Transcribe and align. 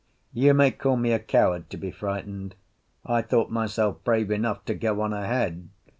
You 0.33 0.55
may 0.55 0.71
call 0.71 0.97
me 0.97 1.11
a 1.11 1.19
coward 1.19 1.69
to 1.69 1.77
be 1.77 1.91
frightened; 1.91 2.55
I 3.05 3.21
thought 3.21 3.51
myself 3.51 4.03
brave 4.03 4.31
enough 4.31 4.65
to 4.65 4.73
go 4.73 4.99
on 5.03 5.13
ahead. 5.13 5.69